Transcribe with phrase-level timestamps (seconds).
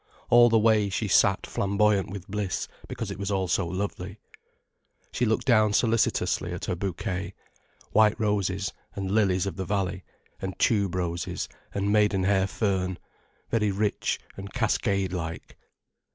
[0.31, 4.19] All the way she sat flamboyant with bliss because it was all so lovely.
[5.11, 7.35] She looked down solicitously at her bouquet:
[7.91, 10.03] white roses and lilies of the valley
[10.41, 15.55] and tube roses and maidenhair fern—very rich and cascade like.